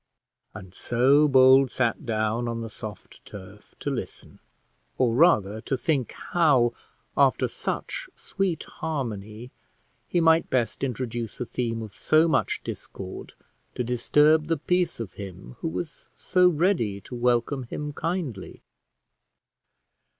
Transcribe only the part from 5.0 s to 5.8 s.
rather to